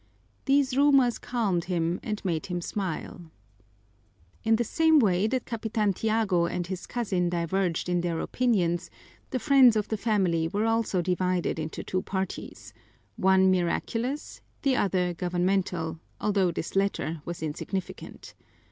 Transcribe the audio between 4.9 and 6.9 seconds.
way that Capitan Tiago and his